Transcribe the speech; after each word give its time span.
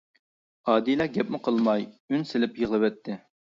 ئادىلە 0.73 1.07
گەپمۇ 1.19 1.41
قىلالماي 1.49 1.87
ئۈن 1.91 2.27
سېلىپ 2.33 2.61
يىغلىۋەتتى. 2.65 3.23